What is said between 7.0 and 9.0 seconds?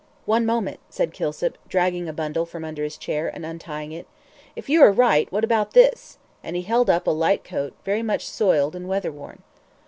a light coat, very much soiled and